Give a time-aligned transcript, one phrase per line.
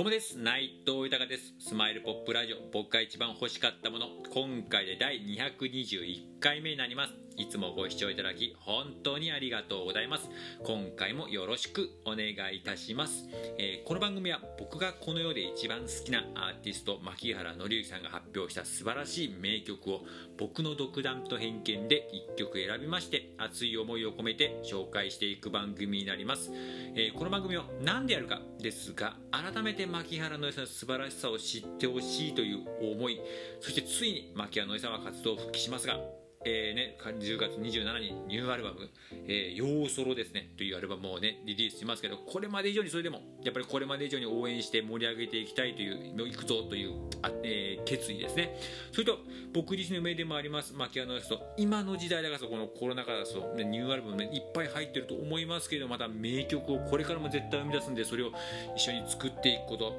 [0.00, 0.38] どうもです。
[0.38, 1.54] 内藤豊です。
[1.58, 2.56] スマイルポップラジオ。
[2.72, 4.06] 僕が一番欲しかったもの。
[4.32, 7.12] 今回で第221回目になります。
[7.40, 10.28] いつもご視聴いただき本当にありがとうございます。
[10.62, 13.28] 今回もよろしくお願いいたします、
[13.58, 20.02] えー、この番組は僕がこの世で一番好きなアーティスト牧原紀之さんが発表した素晴らしい名曲を
[20.38, 26.50] 僕の独断と偏見で1曲選びまして熱い思いを込めて紹介していく番組になります、
[26.94, 33.20] えー、この番組を何でやるかですが改めて牧原紀之さんの素晴らしさを知ってほしいという思い
[33.60, 35.98] そしてついに牧原紀之さんは活動を復帰しますが
[36.42, 38.88] えーね、10月27日にニューアルバム
[39.28, 48.58] 「えー、ヨーソロ」ですねというアルバムをねリリースしますけどこれまで以上にそれでもやっぱりこれまで以上に応援して盛り上げていきたいというのいくぞというあ、えー、決意ですね。
[48.90, 49.18] それと
[49.52, 58.32] 僕自身の目でもありますマキアノですと今の時代だからこのコロナ禍だと、ニューアルバム、ね、いっぱい入ってると思いますけどまた名曲をこれからも絶対生み出すんでそれを
[58.74, 59.94] 一緒に作っていくこと。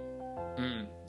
[0.57, 1.00] うん。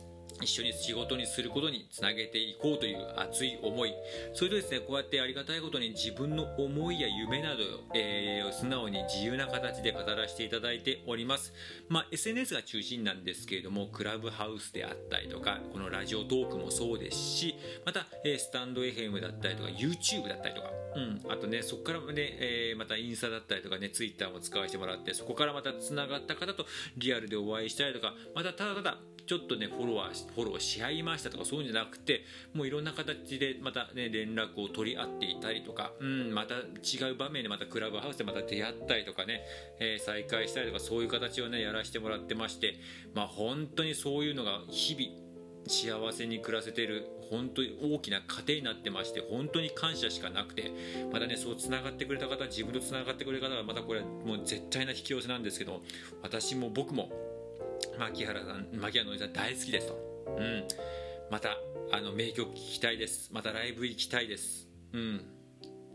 [0.42, 3.94] 一緒に仕事にすることにつなげていこうという熱い思い。
[4.34, 11.54] それとですねこうやってありがたいことに自分の思いや夢などを、えー、素直に自由な形で語らせていただいております、
[11.88, 17.54] まあ、SNS が中心なんですけれどもクラブハウスであったりとかこのラジオトークもそうですし
[17.86, 26.66] また、えー、スタンド FM だったりとか YouTube だったりとか、うん、あとねそこからね、えー、またインスタだったりとかね Twitter も使わせてもらってそこからまたつながった方と
[26.98, 39.43] リアルでお会いしたりとかまたただただちょっとねフォロワーフォローし合いましたとかそういうんじゃなくてもういろんな形でまたね連絡を取り合っていたりとか、うん、また違う場面でまたクラブハウスでまた出会ったりとかね、
[39.81, 42.77] えー、再会したりとかそういう形をねやらせてもらってまして
[43.15, 45.23] まあ本当にそういうのが日々
[45.69, 50.70] 幸せに暮らせてる本当に大きな家庭になってまして本当に感謝しかなくて
[51.12, 55.81] またねそうつながってくれた方自分とつながってくれた方がまたこれもう絶対な引き寄せなんですけど
[56.22, 57.11] 私も僕も
[57.98, 59.94] 牧原さん牧原のりさん大好きですと、
[60.38, 60.64] うん、
[61.30, 61.56] また
[61.92, 63.30] あの名曲聴きたいです。
[63.32, 64.69] またライブ行きたいです。
[64.92, 65.20] うん。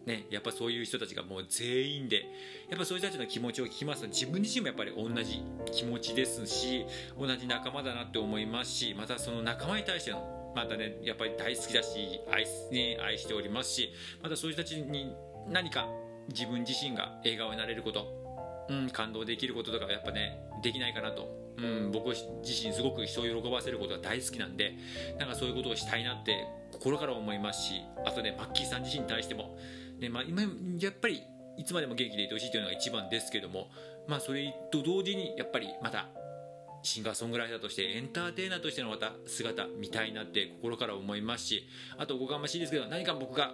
[0.06, 2.24] ね、やっぱそういう人たちがもう全員で
[2.70, 5.44] やっぱそういう人たちの気持ちを聞きますと自分自身もやっぱり同じ
[5.74, 6.86] 気持ちですし
[7.20, 13.90] 同じ仲間だなって思いますしまたその仲間に対してのまたねやっぱり大好きだし愛,、ね、愛しておりますし
[14.24, 15.14] またそういう人たちに
[15.50, 15.90] 何か
[16.30, 18.17] 自分自身が笑顔になれること、
[18.70, 21.48] うん、感動できることとかやっぱねできないかなと。
[21.58, 24.76] うん、僕自身すごく人を喜ばせることが大好きなんで
[25.18, 29.58] なんかそういうことをしたいなって心から思いますしあとねマッキーさん自身に対しても、
[30.00, 30.44] ねまあ、今
[30.80, 31.24] やっぱり
[31.58, 33.70] いつまでも元気でいてほしいというのが一番ですけども、
[34.08, 36.10] まあ、それと同時にやっぱりまた
[36.84, 41.68] シンガーソングライターとしてエンターテイナーとしてのまた姿見たいなって心から思いますし
[41.98, 43.52] あとおこがましいですけど何か僕が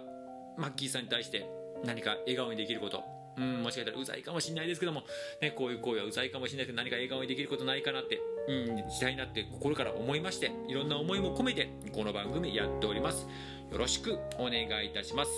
[0.58, 1.46] マッキーさんに対して
[1.84, 3.02] 何か笑顔にできること
[3.36, 5.02] うん、もしかしたらうざいかもしれないですけども、
[5.40, 13.26] ね、こういう行為はうざいかもしれないけど何か笑顔にできることないかなって、うん、したいなって心から思いましていろんな思いも込めてこの番組やっております。
[13.70, 15.30] よろしくお願いいたします。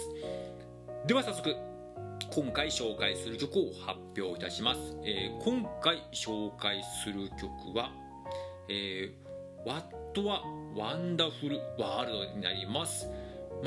[1.07, 1.57] では早速
[2.34, 7.93] 今回紹介する曲を発表いたします、えー、今回紹介する曲は、
[8.69, 10.43] えー、What は
[10.75, 13.09] ワンダフルワールドになります。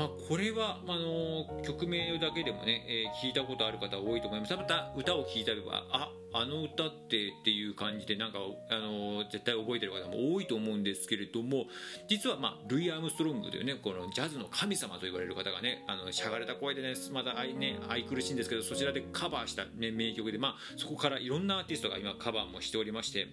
[0.00, 4.56] まあ、これは、あの曲名だけでもね、えー、聞いたことある方多いと思います。
[4.56, 8.38] また歌を聴いたりは、あ、あの歌ってっていう感じでなんか、
[8.70, 11.66] あの絶対覚えてる方も多いと思うんですけれども、
[12.08, 23.28] 実は、まあ、ルイ・アームストロングというね、このジャズの神様と言われる方がね、あのしゃがれた声でね、まだ愛,、ね、愛苦しいんですけど、そちらでカバーした、ね、名曲で、まあ、そこからいろんなアーティストが今カバーもしておりまして、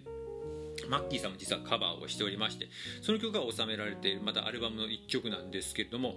[0.90, 2.68] マッキーさんも実はカバーをしておりまして
[3.02, 6.16] その曲が収められているまたアルバムの1曲なんですけれども、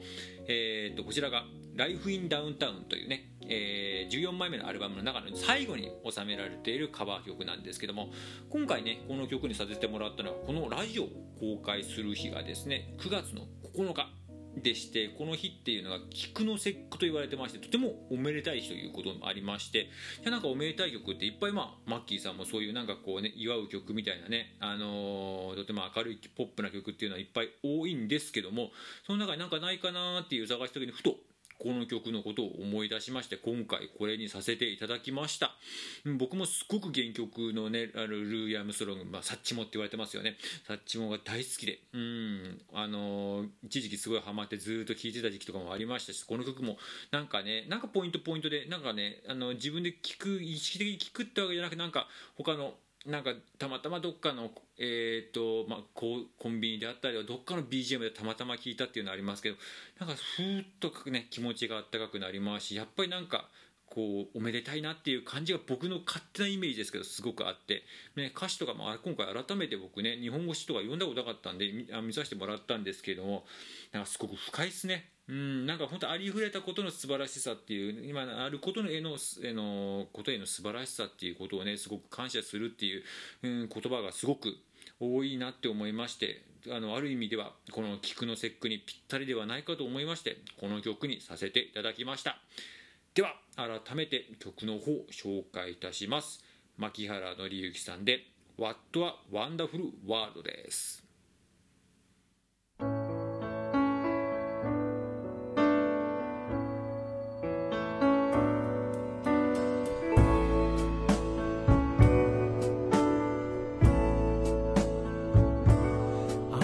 [0.48, 1.44] えー、とこちらが
[1.76, 8.10] 「Life in Downtown」というね、えー、14枚目のアルバムの中の最後に収められているカバー曲なんですけども
[8.50, 11.08] 今回ねこの曲にさせてもらったのはこのラジオを
[11.38, 14.19] 公開する日がですね9月の9日。
[14.56, 19.88] でしてこの日っていうのが菊の節句と言われてましてとてもおめでたい日ということもありまして
[20.22, 28.70] じゃなんかおめでたい曲っていっぱいまあマッキーさんもそういうなんかこうね祝う曲みたいなねあのー、とても明るいポップな曲っていうのはいっぱい多いんですけども
[29.06, 31.14] その中になんかないかなっていう探した時にふと
[31.62, 35.52] この曲のことを思い出しまして今回これにさせていただきました。
[36.18, 40.36] 僕もすごく原曲のねあのルーヤムストロング、まあ、サッチモって言われてますよね。
[40.66, 41.80] サッチモが大好きで。
[41.92, 46.78] うんあの一時期すごいハマってずっと聴いてた時期とかもありましたしこの曲も
[47.10, 52.06] なんかねなんかポイントポイントでなんかねあの自分で聴く意識的に聴くってわけじゃなくてなんか
[52.36, 52.74] 他の
[53.06, 59.56] なんかたまたまどっかの、えーとまあ、コンビニであったりどっかの BGM でたまたま聞いたっていうのはありますけど
[59.98, 63.48] なんかふーっと、ね、気持ちがあったかくなりますしやっぱりなんか
[63.90, 67.82] こうおめでたいなっていう感じが僕の勝手なイメージですけどすごくあって、
[68.16, 71.72] ね、歌詞とかも今回改めて僕ね日本語詞とか読んだことなかったんで
[72.02, 73.44] 見させてもらったんですけども
[73.92, 75.10] なんかすごく深いですね。
[75.28, 83.02] うん、なんか本当ありふれたことの素晴らしさっていう今あることの絵ののことへの素晴らしさっていうことをねすごく感謝するっていう、
[83.44, 84.56] うん、言葉がすごく
[84.98, 92.38] 多いなって思いましてあのある意味ではこの菊の節句にぴったりではないかと思いましてこの曲にさせていただきました
[93.12, 96.44] では改めて曲の方紹介いたします
[96.76, 98.20] 牧原紀之さんで
[98.56, 101.04] 「What a Wonderful World」です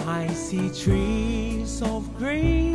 [0.07, 2.66] I see trees of green,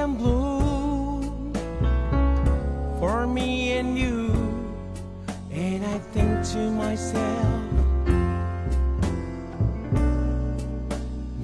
[0.00, 1.52] them bloom
[2.98, 4.32] for me and you,
[5.52, 7.44] and I think to myself.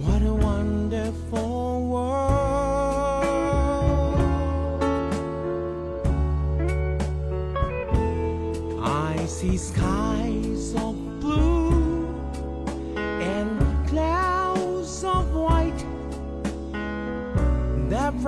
[0.05, 3.27] What a wonderful world.
[8.83, 11.06] I see skies of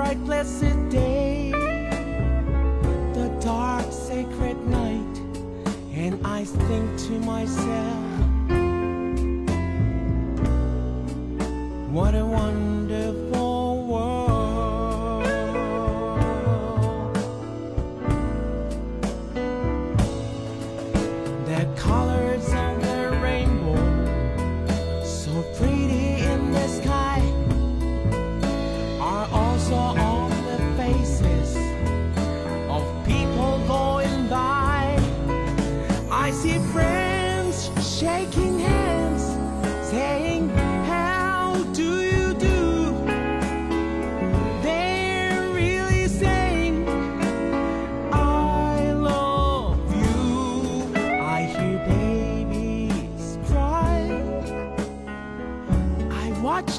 [0.09, 1.51] bright, blessed day,
[3.13, 5.19] the dark, sacred night,
[5.93, 8.05] and I think to myself,
[11.91, 14.29] what a wonderful world.
[37.99, 39.25] shaking hands,
[39.91, 40.49] saying,
[40.87, 42.93] How do you do?
[44.63, 46.89] They're really saying,
[48.13, 50.95] I love you.
[51.21, 54.07] I hear babies cry.
[56.13, 56.79] I watch